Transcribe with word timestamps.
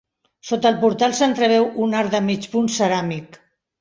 Sota 0.51 0.69
el 0.69 0.77
portal 0.85 1.13
s'entreveu 1.19 1.67
un 1.89 1.93
arc 1.99 2.11
de 2.17 2.25
mig 2.31 2.49
punt 2.55 2.73
ceràmic. 2.77 3.43